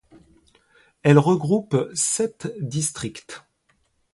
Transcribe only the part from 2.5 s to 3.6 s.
districts.